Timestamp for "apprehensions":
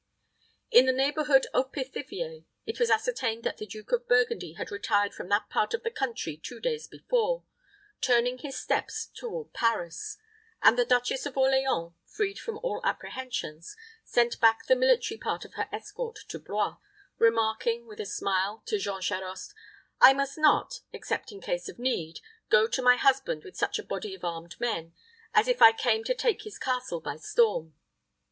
12.83-13.75